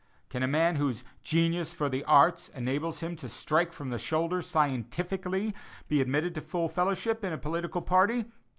[0.29, 4.41] Can a man whose "genius for the arts" enables him to strike from the shoulder
[4.41, 5.53] scientifically,
[5.87, 8.25] be admitted to full fellowship in a political party?